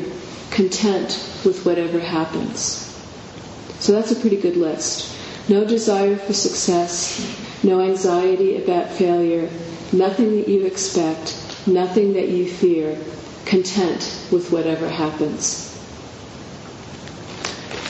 content 0.50 1.10
with 1.44 1.64
whatever 1.64 1.98
happens. 1.98 2.82
So 3.80 3.92
that's 3.92 4.12
a 4.12 4.16
pretty 4.16 4.36
good 4.36 4.56
list. 4.56 5.14
No 5.48 5.64
desire 5.64 6.16
for 6.16 6.32
success, 6.32 7.20
no 7.62 7.80
anxiety 7.80 8.62
about 8.62 8.90
failure, 8.90 9.48
nothing 9.92 10.36
that 10.36 10.48
you 10.48 10.64
expect, 10.66 11.36
nothing 11.66 12.12
that 12.14 12.28
you 12.28 12.50
fear, 12.50 12.98
content 13.44 14.26
with 14.32 14.50
whatever 14.50 14.88
happens. 14.88 15.72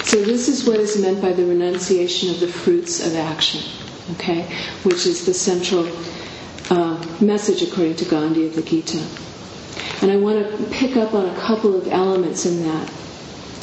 So 0.04 0.22
this 0.22 0.48
is 0.48 0.66
what 0.66 0.78
is 0.78 1.00
meant 1.00 1.20
by 1.20 1.32
the 1.32 1.44
renunciation 1.44 2.30
of 2.30 2.40
the 2.40 2.46
fruits 2.48 3.04
of 3.04 3.16
action, 3.16 3.60
okay, 4.12 4.42
which 4.84 5.06
is 5.06 5.26
the 5.26 5.34
central 5.34 5.84
uh, 6.70 7.04
message 7.20 7.62
according 7.62 7.96
to 7.96 8.04
Gandhi 8.04 8.46
of 8.46 8.54
the 8.54 8.62
Gita. 8.62 9.04
And 10.02 10.10
I 10.10 10.16
want 10.16 10.46
to 10.58 10.64
pick 10.70 10.96
up 10.96 11.14
on 11.14 11.26
a 11.28 11.34
couple 11.40 11.74
of 11.76 11.88
elements 11.88 12.46
in 12.46 12.62
that. 12.64 12.88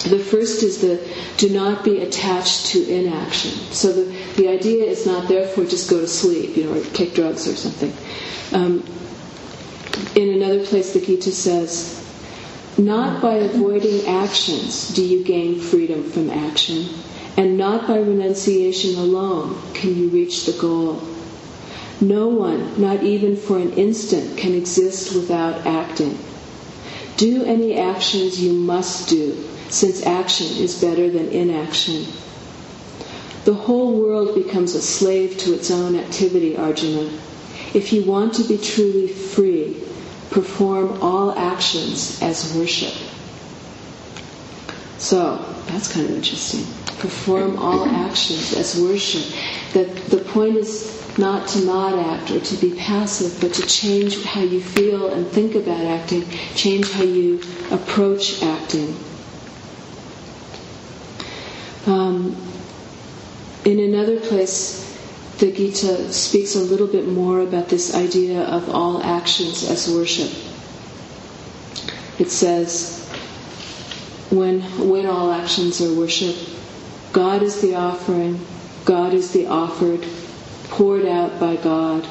The 0.10 0.20
first 0.20 0.64
is 0.64 0.82
the 0.82 1.00
do 1.38 1.50
not 1.50 1.84
be 1.84 2.02
attached 2.02 2.68
to 2.68 2.84
inaction. 2.94 3.52
So 3.72 3.94
the, 3.94 4.04
the 4.36 4.48
idea 4.50 4.84
is 4.84 5.06
not 5.06 5.28
therefore 5.30 5.64
just 5.66 5.90
go 5.90 6.02
to 6.02 6.08
sleep, 6.08 6.58
you 6.58 6.66
know, 6.66 6.74
or 6.80 6.84
take 6.94 7.14
drugs 7.14 7.48
or 7.48 7.56
something. 7.56 7.94
Um, 8.54 8.84
in 10.16 10.34
another 10.34 10.66
place, 10.66 10.94
the 10.94 11.00
Gita 11.00 11.32
says, 11.32 12.00
not 12.78 13.22
by 13.22 13.36
avoiding 13.36 14.08
actions 14.08 14.90
do 14.94 15.06
you 15.06 15.24
gain 15.24 15.60
freedom 15.60 16.04
from 16.10 16.30
action, 16.32 16.88
and 17.38 17.58
not 17.58 17.88
by 17.88 17.98
renunciation 17.98 18.96
alone 18.96 19.62
can 19.74 19.96
you 19.96 20.10
reach 20.10 20.46
the 20.46 20.54
goal. 20.60 21.02
No 22.02 22.28
one, 22.28 22.80
not 22.82 23.04
even 23.04 23.36
for 23.36 23.58
an 23.58 23.74
instant, 23.74 24.38
can 24.38 24.54
exist 24.54 25.14
without 25.16 25.66
acting. 25.66 26.18
Do 27.18 27.44
any 27.46 27.78
actions 27.78 28.42
you 28.42 28.54
must 28.54 29.10
do, 29.10 29.44
since 29.70 30.06
action 30.06 30.48
is 30.58 30.82
better 30.82 31.10
than 31.10 31.30
inaction. 31.30 32.06
The 33.46 33.54
whole 33.54 34.00
world 34.00 34.36
becomes 34.36 34.74
a 34.74 34.82
slave 34.82 35.38
to 35.40 35.54
its 35.54 35.70
own 35.70 35.96
activity, 35.98 36.56
Arjuna. 36.58 37.10
If 37.74 37.92
you 37.92 38.04
want 38.04 38.34
to 38.36 38.44
be 38.44 38.58
truly 38.58 39.08
free, 39.08 39.78
perform 40.30 41.02
all 41.02 41.32
actions 41.38 42.22
as 42.22 42.56
worship. 42.56 42.94
So, 44.98 45.44
that's 45.68 45.92
kind 45.92 46.06
of 46.10 46.16
interesting. 46.16 46.66
Perform 47.00 47.58
all 47.60 47.86
actions 47.86 48.54
as 48.54 48.80
worship. 48.80 49.24
That 49.74 49.94
the 50.08 50.18
point 50.20 50.56
is 50.56 51.03
not 51.18 51.48
to 51.50 51.66
not 51.66 51.98
act 52.00 52.32
or 52.32 52.40
to 52.40 52.56
be 52.58 52.76
passive, 52.76 53.40
but 53.40 53.54
to 53.54 53.66
change 53.68 54.24
how 54.24 54.42
you 54.42 54.62
feel 54.62 55.10
and 55.14 55.28
think 55.28 55.56
about 55.56 55.82
acting, 55.86 56.28
change 56.56 56.92
how 56.92 57.04
you 57.04 57.40
approach 57.72 58.42
acting. 58.42 58.96
Um, 61.86 62.36
in 63.66 63.80
another 63.80 64.20
place, 64.20 64.84
the 65.40 65.52
Gita 65.52 66.12
speaks 66.12 66.56
a 66.56 66.62
little 66.62 66.88
bit 66.88 67.08
more 67.08 67.42
about 67.42 67.70
this 67.70 67.94
idea 67.94 68.42
of 68.42 68.70
all 68.70 69.04
actions 69.04 69.70
as 69.70 69.90
worship. 69.90 70.32
It 72.20 72.30
says, 72.30 73.08
when, 74.30 74.62
when 74.90 75.06
all 75.06 75.32
actions 75.32 75.82
are 75.82 75.94
worship, 75.94 76.36
God 77.12 77.44
is 77.44 77.62
the 77.62 77.76
offering, 77.76 78.40
God 78.86 79.14
is 79.14 79.32
the 79.32 79.48
offered, 79.48 80.06
poured 80.74 81.06
out 81.06 81.40
by 81.40 81.56
God. 81.56 82.08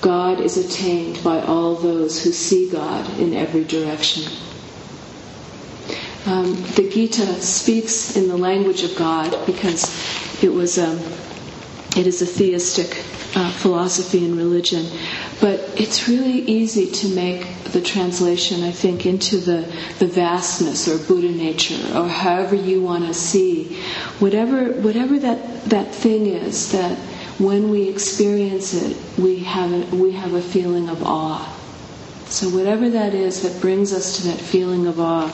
God 0.00 0.40
is 0.40 0.56
attained 0.56 1.22
by 1.22 1.40
all 1.42 1.76
those 1.76 2.24
who 2.24 2.32
see 2.32 2.70
God 2.70 3.06
in 3.20 3.34
every 3.34 3.64
direction. 3.64 4.24
Um, 6.24 6.54
the 6.76 6.88
Gita 6.90 7.40
speaks 7.42 8.16
in 8.16 8.28
the 8.28 8.36
language 8.36 8.82
of 8.82 8.96
God 8.96 9.36
because 9.44 9.84
it 10.42 10.48
was 10.52 10.78
um, 10.78 10.98
it 11.94 12.06
is 12.06 12.22
a 12.22 12.26
theistic 12.26 13.04
uh, 13.36 13.50
philosophy 13.52 14.24
and 14.24 14.36
religion. 14.36 14.86
But 15.40 15.60
it's 15.78 16.08
really 16.08 16.40
easy 16.42 16.86
to 16.90 17.08
make 17.14 17.46
the 17.72 17.80
translation, 17.82 18.62
I 18.64 18.70
think, 18.70 19.04
into 19.04 19.36
the, 19.38 19.70
the 19.98 20.06
vastness 20.06 20.88
or 20.88 20.98
Buddha 21.06 21.30
nature 21.30 21.76
or 21.96 22.08
however 22.08 22.54
you 22.54 22.80
want 22.82 23.04
to 23.06 23.14
see. 23.14 23.76
Whatever, 24.18 24.72
whatever 24.80 25.18
that, 25.18 25.64
that 25.66 25.94
thing 25.94 26.26
is 26.26 26.72
that 26.72 26.96
when 27.38 27.70
we 27.70 27.88
experience 27.88 28.74
it, 28.74 28.96
we 29.18 29.40
have, 29.40 29.72
a, 29.72 29.96
we 29.96 30.12
have 30.12 30.34
a 30.34 30.42
feeling 30.42 30.88
of 30.88 31.02
awe. 31.02 31.48
So, 32.26 32.48
whatever 32.48 32.88
that 32.90 33.14
is 33.14 33.42
that 33.42 33.60
brings 33.60 33.92
us 33.92 34.16
to 34.16 34.28
that 34.28 34.38
feeling 34.40 34.86
of 34.86 34.98
awe, 35.00 35.30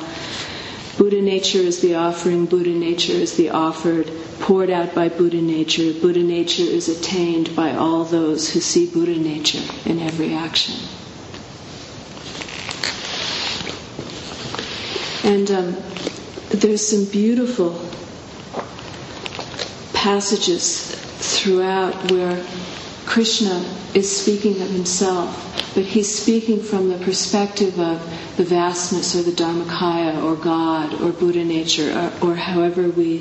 Buddha 0.99 1.23
nature 1.23 1.59
is 1.59 1.81
the 1.81 1.95
offering, 1.95 2.47
Buddha 2.47 2.71
nature 2.71 3.12
is 3.12 3.37
the 3.37 3.50
offered, 3.50 4.11
poured 4.40 4.69
out 4.69 4.95
by 4.97 5.09
Buddha 5.09 5.40
nature. 5.40 5.93
Buddha 5.93 6.23
nature 6.25 6.64
is 6.64 6.88
attained 6.88 7.55
by 7.55 7.73
all 7.76 8.02
those 8.05 8.52
who 8.52 8.59
see 8.59 8.90
Buddha 8.90 9.17
nature 9.17 9.62
in 9.85 10.00
every 10.00 10.35
action. 10.35 10.75
And 15.23 15.50
um, 15.52 15.76
there's 16.50 16.85
some 16.85 17.05
beautiful 17.12 17.78
passages 19.95 20.98
throughout 21.18 22.10
where 22.10 22.44
Krishna 23.06 23.64
is 23.94 24.08
speaking 24.14 24.60
of 24.62 24.68
himself, 24.70 25.72
but 25.75 25.84
he's 25.84 26.14
speaking 26.14 26.62
from 26.62 26.88
the 26.88 26.98
perspective 26.98 27.78
of 27.80 28.00
the 28.37 28.44
vastness 28.44 29.16
or 29.16 29.22
the 29.22 29.32
Dharmakaya 29.32 30.22
or 30.22 30.37
God 30.37 31.00
or 31.00 31.10
Buddha 31.12 31.44
nature 31.44 32.12
or, 32.22 32.30
or 32.30 32.34
however 32.37 32.88
we 32.88 33.20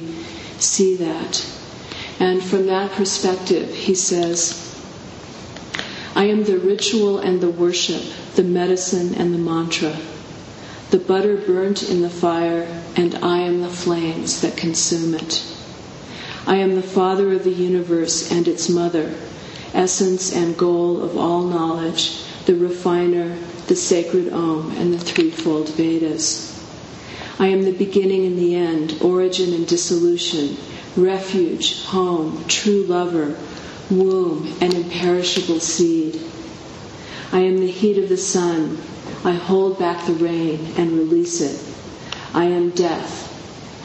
see 0.59 0.95
that. 0.97 1.49
And 2.19 2.43
from 2.43 2.65
that 2.67 2.91
perspective, 2.91 3.73
he 3.73 3.95
says, 3.95 4.63
I 6.15 6.25
am 6.25 6.43
the 6.43 6.57
ritual 6.57 7.19
and 7.19 7.41
the 7.41 7.49
worship, 7.49 8.01
the 8.35 8.43
medicine 8.43 9.15
and 9.15 9.33
the 9.33 9.37
mantra, 9.37 9.95
the 10.89 10.97
butter 10.97 11.37
burnt 11.37 11.83
in 11.83 12.01
the 12.01 12.09
fire, 12.09 12.63
and 12.95 13.15
I 13.15 13.39
am 13.39 13.61
the 13.61 13.69
flames 13.69 14.41
that 14.41 14.57
consume 14.57 15.13
it. 15.13 15.56
I 16.47 16.55
am 16.55 16.75
the 16.75 16.81
Father 16.81 17.33
of 17.33 17.43
the 17.43 17.51
universe 17.51 18.31
and 18.31 18.47
its 18.47 18.69
mother, 18.69 19.13
essence 19.73 20.33
and 20.33 20.57
goal 20.57 21.03
of 21.03 21.17
all 21.17 21.43
knowledge, 21.43 22.23
the 22.45 22.55
refiner, 22.55 23.37
the 23.67 23.75
sacred 23.75 24.31
Om, 24.31 24.71
and 24.77 24.93
the 24.93 24.97
threefold 24.97 25.67
Vedas. 25.75 26.57
I 27.37 27.47
am 27.47 27.63
the 27.63 27.73
beginning 27.73 28.25
and 28.25 28.39
the 28.39 28.55
end, 28.55 28.95
origin 29.01 29.53
and 29.53 29.67
dissolution, 29.67 30.55
refuge, 30.95 31.83
home, 31.83 32.45
true 32.47 32.83
lover, 32.83 33.37
womb, 33.91 34.55
and 34.61 34.73
imperishable 34.73 35.59
seed. 35.59 36.17
I 37.33 37.41
am 37.41 37.57
the 37.57 37.69
heat 37.69 37.97
of 37.97 38.07
the 38.07 38.15
sun. 38.15 38.77
I 39.25 39.33
hold 39.33 39.77
back 39.77 40.05
the 40.05 40.13
rain 40.13 40.65
and 40.77 40.93
release 40.93 41.41
it. 41.41 41.61
I 42.33 42.45
am 42.45 42.69
death 42.69 43.25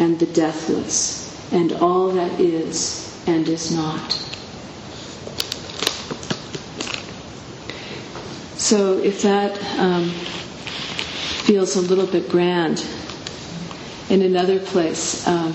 and 0.00 0.20
the 0.20 0.26
deathless, 0.26 1.21
and 1.52 1.72
all 1.74 2.08
that 2.12 2.40
is 2.40 3.22
and 3.26 3.48
is 3.48 3.70
not. 3.70 4.12
So 8.56 8.98
if 8.98 9.22
that 9.22 9.58
um, 9.78 10.08
feels 11.44 11.76
a 11.76 11.80
little 11.82 12.06
bit 12.06 12.28
grand, 12.28 12.84
in 14.08 14.22
another 14.22 14.58
place, 14.58 15.26
um, 15.26 15.52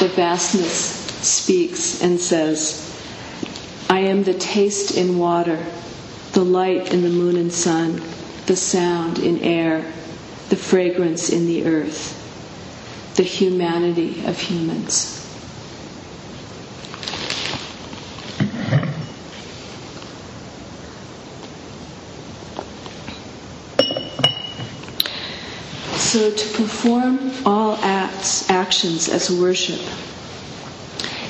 the 0.00 0.08
vastness 0.14 0.74
speaks 1.26 2.02
and 2.02 2.20
says, 2.20 2.82
I 3.88 4.00
am 4.00 4.22
the 4.24 4.34
taste 4.34 4.96
in 4.96 5.18
water, 5.18 5.64
the 6.32 6.44
light 6.44 6.92
in 6.92 7.02
the 7.02 7.08
moon 7.08 7.36
and 7.36 7.52
sun, 7.52 8.02
the 8.46 8.56
sound 8.56 9.18
in 9.18 9.38
air, 9.40 9.80
the 10.50 10.56
fragrance 10.56 11.30
in 11.30 11.46
the 11.46 11.64
earth, 11.66 12.22
the 13.16 13.22
humanity 13.22 14.24
of 14.26 14.38
humans. 14.38 15.25
So 26.16 26.30
to 26.30 26.48
perform 26.56 27.30
all 27.44 27.76
acts, 27.82 28.48
actions 28.48 29.06
as 29.10 29.30
worship 29.30 29.82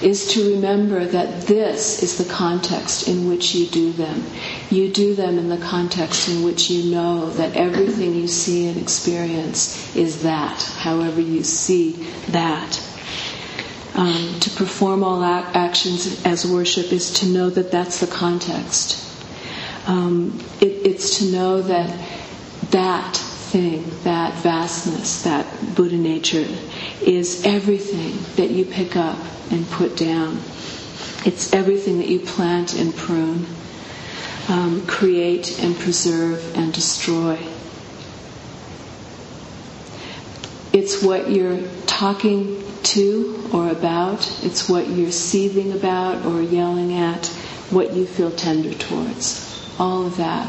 is 0.00 0.28
to 0.34 0.54
remember 0.54 1.04
that 1.04 1.40
this 1.48 2.04
is 2.04 2.18
the 2.24 2.32
context 2.32 3.08
in 3.08 3.26
which 3.26 3.52
you 3.52 3.66
do 3.66 3.90
them. 3.94 4.22
You 4.70 4.88
do 4.92 5.16
them 5.16 5.38
in 5.40 5.48
the 5.48 5.58
context 5.58 6.28
in 6.28 6.44
which 6.44 6.70
you 6.70 6.88
know 6.88 7.30
that 7.30 7.56
everything 7.56 8.14
you 8.14 8.28
see 8.28 8.68
and 8.68 8.78
experience 8.80 9.92
is 9.96 10.22
that, 10.22 10.62
however 10.78 11.20
you 11.20 11.42
see 11.42 11.94
that. 12.28 12.80
Um, 13.96 14.38
to 14.38 14.50
perform 14.50 15.02
all 15.02 15.20
ac- 15.24 15.48
actions 15.54 16.24
as 16.24 16.46
worship 16.46 16.92
is 16.92 17.10
to 17.14 17.26
know 17.26 17.50
that 17.50 17.72
that's 17.72 17.98
the 17.98 18.06
context. 18.06 19.02
Um, 19.88 20.38
it, 20.60 20.86
it's 20.86 21.18
to 21.18 21.24
know 21.32 21.60
that 21.62 21.90
that 22.70 23.25
thing, 23.46 23.84
that 24.02 24.34
vastness, 24.42 25.22
that 25.22 25.46
Buddha 25.74 25.96
nature, 25.96 26.46
is 27.02 27.44
everything 27.44 28.12
that 28.36 28.50
you 28.52 28.64
pick 28.64 28.96
up 28.96 29.18
and 29.50 29.66
put 29.70 29.96
down. 29.96 30.36
It's 31.24 31.52
everything 31.52 31.98
that 31.98 32.08
you 32.08 32.20
plant 32.20 32.74
and 32.74 32.94
prune, 32.94 33.46
um, 34.48 34.86
create 34.86 35.58
and 35.60 35.76
preserve 35.76 36.56
and 36.56 36.72
destroy. 36.72 37.38
It's 40.72 41.02
what 41.02 41.30
you're 41.30 41.60
talking 41.86 42.62
to 42.94 43.48
or 43.52 43.68
about, 43.70 44.20
it's 44.44 44.68
what 44.68 44.88
you're 44.88 45.10
seething 45.12 45.72
about 45.72 46.24
or 46.26 46.42
yelling 46.42 46.94
at, 46.94 47.26
what 47.70 47.94
you 47.94 48.06
feel 48.06 48.30
tender 48.30 48.74
towards. 48.74 49.42
All 49.78 50.06
of 50.06 50.16
that 50.18 50.46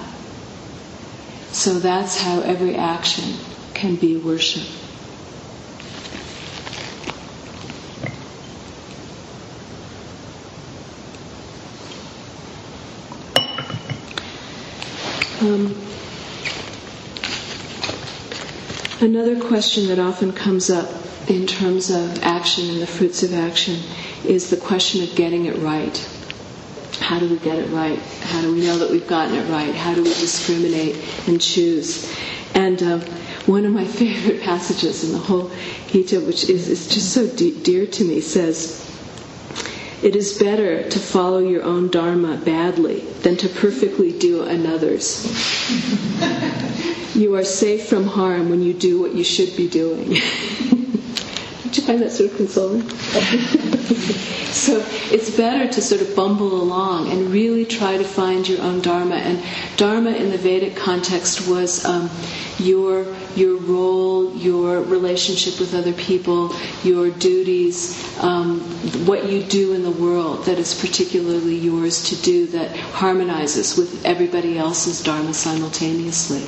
so 1.51 1.80
that's 1.80 2.22
how 2.22 2.42
every 2.42 2.75
action 2.75 3.34
can 3.74 3.96
be 3.96 4.16
worship. 4.18 4.63
Um, 15.39 15.75
another 19.01 19.39
question 19.39 19.88
that 19.88 20.00
often 20.00 20.34
comes 20.34 20.72
up 20.72 20.89
in 21.30 21.46
terms 21.46 21.92
of 21.92 22.24
action 22.24 22.70
and 22.72 22.82
the 22.82 22.88
fruits 22.88 23.22
of 23.22 23.34
action 23.34 23.80
is 24.25 24.50
the 24.50 24.58
question 24.58 25.04
of 25.04 25.16
getting 25.16 25.46
it 25.46 25.58
right. 25.58 26.16
How 27.07 27.19
do 27.19 27.29
we 27.29 27.37
get 27.37 27.57
it 27.57 27.69
right? 27.69 27.97
How 28.23 28.41
do 28.41 28.53
we 28.53 28.59
know 28.65 28.79
that 28.79 28.91
we've 28.91 29.07
gotten 29.07 29.35
it 29.35 29.49
right? 29.49 29.73
How 29.73 29.93
do 29.95 30.03
we 30.03 30.09
discriminate 30.09 30.97
and 31.25 31.39
choose? 31.39 32.13
And 32.53 32.83
uh, 32.83 32.99
one 33.45 33.65
of 33.65 33.71
my 33.71 33.85
favorite 34.01 34.41
passages 34.41 35.05
in 35.05 35.13
the 35.13 35.17
whole 35.17 35.50
Gita, 35.87 36.20
which 36.20 36.50
is, 36.50 36.67
is 36.67 36.89
just 36.89 37.13
so 37.13 37.25
de- 37.25 37.55
dear 37.63 37.85
to 37.87 38.03
me, 38.03 38.20
says, 38.20 38.85
It 40.03 40.17
is 40.17 40.37
better 40.37 40.83
to 40.89 41.00
follow 41.00 41.39
your 41.39 41.63
own 41.63 41.89
Dharma 41.91 42.35
badly 42.43 43.00
than 43.24 43.37
to 43.37 43.48
perfectly 43.48 44.11
do 44.20 44.43
another's. 44.43 45.24
you 47.15 47.35
are 47.35 47.46
safe 47.46 47.87
from 47.87 48.05
harm 48.05 48.50
when 48.50 48.61
you 48.61 48.74
do 48.74 49.00
what 49.00 49.13
you 49.15 49.24
should 49.24 49.55
be 49.55 49.70
doing. 49.70 50.17
Find 51.87 52.01
that 52.01 52.11
sort 52.11 52.31
of 52.31 52.35
consoling? 52.35 52.89
so 54.51 54.83
it's 55.09 55.29
better 55.29 55.71
to 55.71 55.81
sort 55.81 56.01
of 56.01 56.13
bumble 56.17 56.61
along 56.61 57.09
and 57.13 57.29
really 57.29 57.63
try 57.63 57.95
to 57.95 58.03
find 58.03 58.45
your 58.45 58.61
own 58.61 58.81
dharma. 58.81 59.15
And 59.15 59.41
dharma 59.77 60.09
in 60.11 60.29
the 60.29 60.37
Vedic 60.37 60.75
context 60.75 61.47
was 61.47 61.85
um, 61.85 62.09
your 62.59 63.05
your 63.37 63.55
role, 63.55 64.35
your 64.35 64.81
relationship 64.81 65.61
with 65.61 65.73
other 65.73 65.93
people, 65.93 66.53
your 66.83 67.09
duties, 67.09 67.95
um, 68.21 68.59
what 69.07 69.29
you 69.29 69.43
do 69.43 69.71
in 69.73 69.83
the 69.83 69.91
world 69.91 70.43
that 70.43 70.57
is 70.59 70.73
particularly 70.77 71.55
yours 71.55 72.03
to 72.09 72.17
do 72.21 72.47
that 72.47 72.75
harmonizes 72.75 73.77
with 73.77 74.05
everybody 74.05 74.57
else's 74.57 75.01
dharma 75.01 75.33
simultaneously. 75.33 76.41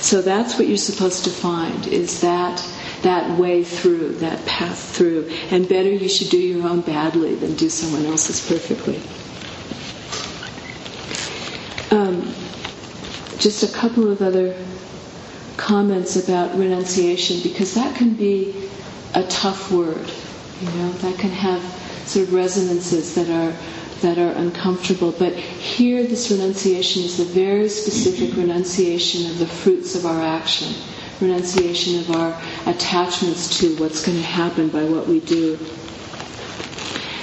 So 0.00 0.20
that's 0.20 0.58
what 0.58 0.66
you're 0.66 0.76
supposed 0.78 1.22
to 1.24 1.30
find 1.30 1.86
is 1.86 2.22
that 2.22 2.58
that 3.02 3.38
way 3.38 3.64
through, 3.64 4.14
that 4.16 4.44
path 4.46 4.78
through. 4.96 5.28
And 5.50 5.68
better 5.68 5.90
you 5.90 6.08
should 6.08 6.28
do 6.30 6.38
your 6.38 6.66
own 6.68 6.80
badly 6.82 7.34
than 7.34 7.54
do 7.56 7.68
someone 7.70 8.04
else's 8.06 8.46
perfectly. 8.46 9.00
Um, 11.90 12.22
just 13.38 13.62
a 13.62 13.72
couple 13.72 14.10
of 14.10 14.22
other 14.22 14.56
comments 15.56 16.16
about 16.16 16.56
renunciation 16.56 17.40
because 17.42 17.74
that 17.74 17.96
can 17.96 18.14
be 18.14 18.68
a 19.14 19.22
tough 19.24 19.72
word. 19.72 20.10
You 20.60 20.70
know, 20.72 20.92
that 20.92 21.18
can 21.18 21.30
have 21.30 21.62
sort 22.06 22.28
of 22.28 22.34
resonances 22.34 23.14
that 23.14 23.28
are 23.30 23.56
that 24.02 24.18
are 24.18 24.32
uncomfortable. 24.32 25.12
But 25.12 25.34
here, 25.34 26.02
this 26.06 26.30
renunciation 26.30 27.02
is 27.02 27.20
a 27.20 27.24
very 27.24 27.68
specific 27.68 28.34
renunciation 28.36 29.30
of 29.30 29.38
the 29.38 29.46
fruits 29.46 29.94
of 29.94 30.06
our 30.06 30.20
action 30.22 30.74
renunciation 31.20 32.00
of 32.00 32.10
our 32.16 32.40
attachments 32.66 33.58
to 33.60 33.76
what's 33.76 34.04
going 34.04 34.18
to 34.18 34.24
happen 34.24 34.68
by 34.68 34.84
what 34.84 35.06
we 35.06 35.20
do. 35.20 35.58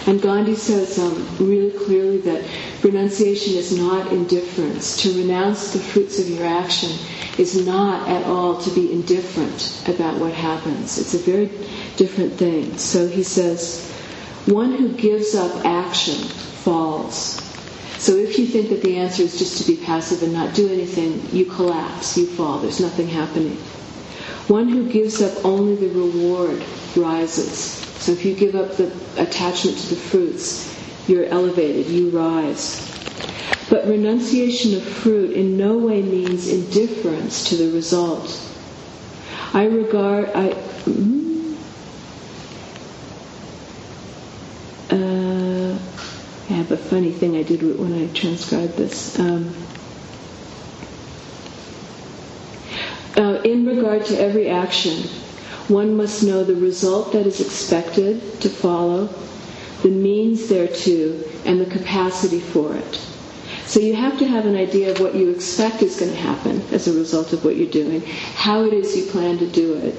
And 0.08 0.22
Gandhi 0.22 0.56
says 0.56 0.98
um, 1.00 1.28
really 1.38 1.72
clearly 1.78 2.20
that 2.20 2.44
renunciation 2.82 3.56
is 3.56 3.78
not 3.78 4.12
indifference. 4.14 5.02
To 5.04 5.12
renounce 5.18 5.74
the 5.74 5.80
fruits 5.80 6.18
of 6.20 6.30
your 6.30 6.46
action 6.46 6.92
is 7.38 7.66
not 7.66 8.08
at 8.08 8.24
all 8.26 8.58
to 8.62 8.70
be 8.74 8.92
indifferent 8.92 9.84
about 9.88 10.18
what 10.20 10.34
happens. 10.34 10.98
It's 10.98 11.14
a 11.14 11.18
very 11.20 11.48
different 11.98 12.34
thing. 12.36 12.78
So 12.78 13.08
he 13.08 13.22
says, 13.24 13.92
one 14.46 14.72
who 14.74 14.94
gives 14.94 15.36
up 15.36 15.66
action 15.66 16.24
falls. 16.64 17.42
So 17.98 18.16
if 18.16 18.38
you 18.40 18.46
think 18.46 18.70
that 18.70 18.82
the 18.82 18.98
answer 18.98 19.24
is 19.24 19.38
just 19.38 19.58
to 19.62 19.68
be 19.70 19.84
passive 19.84 20.24
and 20.24 20.32
not 20.32 20.56
do 20.56 20.72
anything, 20.72 21.28
you 21.36 21.46
collapse, 21.46 22.18
you 22.18 22.28
fall, 22.28 22.60
there's 22.60 22.80
nothing 22.80 23.08
happening. 23.08 23.58
One 24.48 24.70
who 24.70 24.90
gives 24.90 25.22
up 25.22 25.44
only 25.44 25.76
the 25.76 25.90
reward 25.90 26.64
rises. 26.96 27.60
So 28.00 28.12
if 28.14 28.24
you 28.24 28.34
give 28.34 28.56
up 28.56 28.78
the 28.78 28.92
attachment 29.18 29.78
to 29.78 29.90
the 29.90 29.96
fruits, 29.98 30.74
you're 31.08 31.26
elevated, 31.26 31.88
you 31.88 32.10
rise. 32.12 32.84
But 33.70 33.86
renunciation 33.88 34.76
of 34.76 34.84
fruit 34.84 35.32
in 35.32 35.58
no 35.58 35.78
way 35.78 36.02
means 36.02 36.48
indifference 36.48 37.50
to 37.50 37.56
the 37.58 37.72
result. 37.74 38.40
I 39.54 39.66
regard, 39.66 40.30
I, 40.30 40.52
hmm? 40.54 41.56
uh, 44.90 45.74
I 46.50 46.54
have 46.54 46.72
a 46.72 46.78
funny 46.78 47.12
thing 47.12 47.36
I 47.36 47.44
did 47.44 47.62
when 47.78 47.94
I 47.94 48.08
transcribed 48.14 48.78
this. 48.78 49.20
Um, 49.20 49.54
uh, 53.18 53.37
in 53.52 53.66
regard 53.66 54.06
to 54.06 54.20
every 54.20 54.50
action, 54.50 55.04
one 55.70 55.96
must 55.96 56.24
know 56.24 56.44
the 56.44 56.56
result 56.56 57.12
that 57.14 57.26
is 57.26 57.40
expected 57.40 58.40
to 58.42 58.50
follow, 58.50 59.10
the 59.84 59.90
means 59.90 60.48
thereto, 60.50 61.24
and 61.46 61.60
the 61.62 61.66
capacity 61.66 62.40
for 62.40 62.76
it. 62.76 62.96
So 63.66 63.80
you 63.80 63.96
have 63.96 64.18
to 64.20 64.28
have 64.28 64.46
an 64.46 64.56
idea 64.56 64.92
of 64.92 65.00
what 65.00 65.16
you 65.16 65.30
expect 65.30 65.82
is 65.82 66.00
going 66.00 66.12
to 66.12 66.18
happen 66.18 66.62
as 66.72 66.88
a 66.88 66.94
result 66.98 67.34
of 67.34 67.44
what 67.44 67.58
you're 67.58 67.70
doing, 67.70 68.02
how 68.36 68.64
it 68.64 68.74
is 68.74 68.96
you 68.96 69.06
plan 69.08 69.38
to 69.40 69.48
do 69.48 69.74
it, 69.76 69.96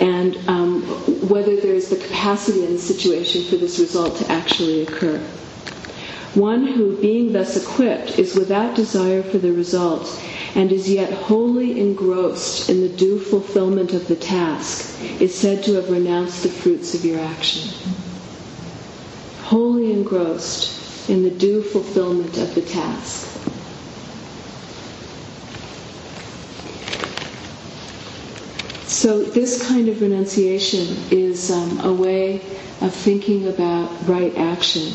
and 0.00 0.36
um, 0.48 0.82
whether 1.28 1.56
there's 1.56 1.88
the 1.90 1.96
capacity 1.96 2.64
in 2.64 2.72
the 2.72 2.78
situation 2.78 3.44
for 3.44 3.56
this 3.56 3.78
result 3.78 4.16
to 4.16 4.30
actually 4.32 4.82
occur. 4.82 5.18
One 6.34 6.66
who, 6.66 6.96
being 7.00 7.32
thus 7.32 7.56
equipped, 7.62 8.18
is 8.18 8.34
without 8.34 8.74
desire 8.74 9.22
for 9.22 9.38
the 9.38 9.52
result 9.52 10.08
and 10.54 10.70
is 10.70 10.88
yet 10.88 11.12
wholly 11.12 11.80
engrossed 11.80 12.70
in 12.70 12.80
the 12.80 12.88
due 12.88 13.18
fulfillment 13.18 13.92
of 13.92 14.06
the 14.06 14.14
task 14.16 15.00
is 15.20 15.34
said 15.36 15.64
to 15.64 15.74
have 15.74 15.90
renounced 15.90 16.42
the 16.44 16.48
fruits 16.48 16.94
of 16.94 17.04
your 17.04 17.18
action. 17.18 17.70
Wholly 19.42 19.92
engrossed 19.92 21.08
in 21.10 21.22
the 21.24 21.30
due 21.30 21.62
fulfillment 21.62 22.36
of 22.38 22.54
the 22.54 22.62
task. 22.62 23.30
So, 28.86 29.22
this 29.22 29.66
kind 29.66 29.88
of 29.88 30.00
renunciation 30.00 30.96
is 31.10 31.50
um, 31.50 31.80
a 31.80 31.92
way 31.92 32.36
of 32.80 32.94
thinking 32.94 33.48
about 33.48 33.90
right 34.08 34.32
action 34.36 34.92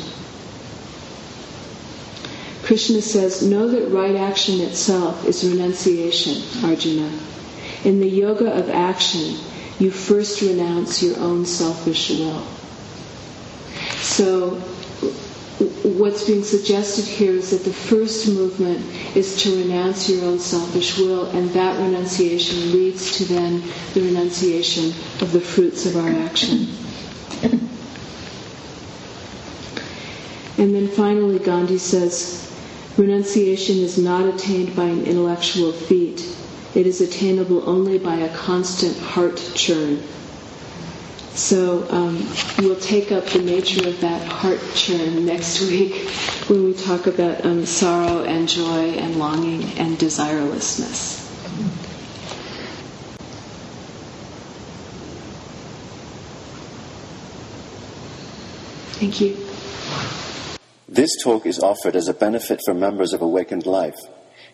Krishna 2.69 3.01
says, 3.01 3.41
Know 3.41 3.67
that 3.67 3.87
right 3.89 4.15
action 4.15 4.61
itself 4.61 5.25
is 5.25 5.43
renunciation, 5.43 6.43
Arjuna. 6.63 7.09
In 7.83 7.99
the 7.99 8.07
yoga 8.07 8.53
of 8.53 8.69
action, 8.69 9.37
you 9.79 9.89
first 9.89 10.43
renounce 10.43 11.01
your 11.01 11.17
own 11.17 11.47
selfish 11.47 12.11
will. 12.11 12.45
So, 14.01 14.51
what's 15.97 16.27
being 16.27 16.43
suggested 16.43 17.05
here 17.05 17.31
is 17.31 17.49
that 17.49 17.63
the 17.63 17.73
first 17.73 18.27
movement 18.27 18.85
is 19.15 19.41
to 19.41 19.63
renounce 19.63 20.07
your 20.07 20.23
own 20.25 20.37
selfish 20.37 20.95
will, 20.99 21.25
and 21.31 21.49
that 21.53 21.75
renunciation 21.79 22.71
leads 22.71 23.17
to 23.17 23.25
then 23.25 23.63
the 23.95 24.01
renunciation 24.03 24.89
of 25.23 25.31
the 25.31 25.41
fruits 25.41 25.87
of 25.87 25.95
our 25.97 26.09
action. 26.11 26.67
And 30.59 30.75
then 30.75 30.87
finally, 30.89 31.39
Gandhi 31.39 31.77
says, 31.79 32.48
renunciation 32.97 33.77
is 33.77 33.97
not 33.97 34.25
attained 34.33 34.75
by 34.75 34.85
an 34.85 35.05
intellectual 35.05 35.71
feat. 35.71 36.21
It 36.75 36.85
is 36.85 37.01
attainable 37.01 37.67
only 37.69 37.97
by 37.97 38.15
a 38.15 38.33
constant 38.35 38.97
heart 38.97 39.37
churn. 39.55 40.03
So 41.33 41.87
um, 41.89 42.27
we'll 42.57 42.75
take 42.79 43.11
up 43.11 43.25
the 43.27 43.39
nature 43.41 43.87
of 43.87 44.01
that 44.01 44.27
heart 44.27 44.59
churn 44.75 45.25
next 45.25 45.61
week 45.69 46.09
when 46.47 46.65
we 46.65 46.73
talk 46.73 47.07
about 47.07 47.45
um, 47.45 47.65
sorrow 47.65 48.23
and 48.23 48.47
joy 48.47 48.91
and 48.91 49.15
longing 49.17 49.63
and 49.77 49.97
desirelessness. 49.97 51.19
Thank 58.99 59.21
you. 59.21 59.48
This 60.91 61.11
talk 61.21 61.45
is 61.45 61.59
offered 61.59 61.95
as 61.95 62.07
a 62.07 62.15
benefit 62.15 62.61
for 62.65 62.73
members 62.73 63.13
of 63.13 63.21
Awakened 63.21 63.67
Life. 63.67 63.99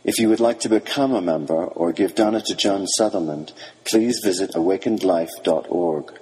If 0.03 0.19
you 0.19 0.27
would 0.27 0.41
like 0.41 0.59
to 0.59 0.69
become 0.69 1.13
a 1.13 1.21
member 1.21 1.63
or 1.63 1.93
give 1.93 2.13
dana 2.13 2.41
to 2.41 2.55
Joan 2.55 2.87
Sutherland, 2.97 3.53
please 3.85 4.19
visit 4.21 4.51
awakenedlife.org. 4.51 6.19